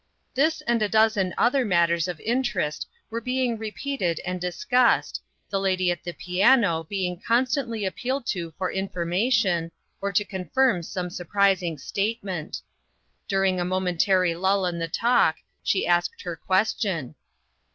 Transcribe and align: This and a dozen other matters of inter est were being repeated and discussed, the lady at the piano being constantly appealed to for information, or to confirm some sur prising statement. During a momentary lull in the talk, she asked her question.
This 0.33 0.61
and 0.61 0.81
a 0.81 0.89
dozen 0.89 1.31
other 1.37 1.63
matters 1.63 2.07
of 2.07 2.19
inter 2.21 2.61
est 2.61 2.87
were 3.11 3.21
being 3.21 3.55
repeated 3.59 4.19
and 4.25 4.41
discussed, 4.41 5.21
the 5.51 5.59
lady 5.59 5.91
at 5.91 6.03
the 6.03 6.11
piano 6.11 6.83
being 6.83 7.21
constantly 7.21 7.85
appealed 7.85 8.25
to 8.33 8.51
for 8.57 8.71
information, 8.71 9.71
or 10.01 10.11
to 10.11 10.25
confirm 10.25 10.81
some 10.81 11.11
sur 11.11 11.25
prising 11.25 11.77
statement. 11.77 12.63
During 13.27 13.59
a 13.59 13.63
momentary 13.63 14.33
lull 14.33 14.65
in 14.65 14.79
the 14.79 14.87
talk, 14.87 15.35
she 15.61 15.85
asked 15.85 16.23
her 16.23 16.35
question. 16.35 17.13